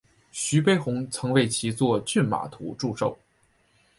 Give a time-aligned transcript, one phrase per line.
[0.31, 3.15] 徐悲鸿曾为其作骏马图祝寿。